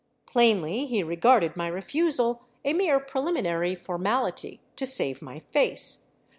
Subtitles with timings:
[0.25, 6.07] Plainly he regarded my refusal a mere preliminary formality to save my face.